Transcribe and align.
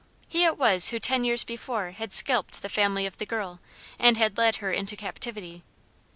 He 0.27 0.45
it 0.45 0.57
was 0.57 0.89
who 0.89 0.97
ten 0.97 1.23
years 1.23 1.43
before 1.43 1.91
had 1.91 2.11
scalped 2.11 2.63
the 2.63 2.69
family 2.69 3.05
of 3.05 3.19
the 3.19 3.25
girl, 3.27 3.59
and 3.99 4.17
had 4.17 4.35
led 4.35 4.55
her 4.55 4.71
into 4.71 4.97
captivity. 4.97 5.61